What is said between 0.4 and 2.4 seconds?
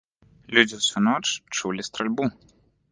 Людзі ўсю ноч чулі стральбу.